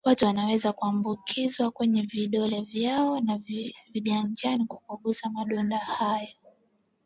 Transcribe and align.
Watu 0.03 0.25
wanaweza 0.25 0.73
kuambukizwa 0.73 1.71
kwenye 1.71 2.01
vidole 2.01 2.61
vyao 2.61 3.19
na 3.21 3.39
viganjani 3.93 4.65
kwa 4.65 4.77
kugusa 4.77 5.29
madonda 5.29 5.77
hayo 5.77 6.29